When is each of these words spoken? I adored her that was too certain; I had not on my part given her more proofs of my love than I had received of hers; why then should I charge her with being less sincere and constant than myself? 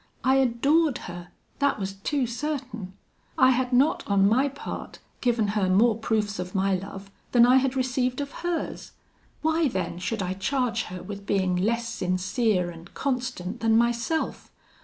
I 0.23 0.37
adored 0.37 0.97
her 1.05 1.27
that 1.59 1.77
was 1.77 1.93
too 1.93 2.25
certain; 2.25 2.93
I 3.37 3.51
had 3.51 3.71
not 3.71 4.03
on 4.07 4.27
my 4.27 4.49
part 4.49 4.97
given 5.21 5.49
her 5.49 5.69
more 5.69 5.95
proofs 5.95 6.39
of 6.39 6.55
my 6.55 6.73
love 6.73 7.11
than 7.33 7.45
I 7.45 7.57
had 7.57 7.75
received 7.75 8.19
of 8.19 8.31
hers; 8.41 8.93
why 9.43 9.67
then 9.67 9.99
should 9.99 10.23
I 10.23 10.33
charge 10.33 10.85
her 10.85 11.03
with 11.03 11.27
being 11.27 11.55
less 11.55 11.87
sincere 11.87 12.71
and 12.71 12.91
constant 12.95 13.59
than 13.59 13.77
myself? 13.77 14.51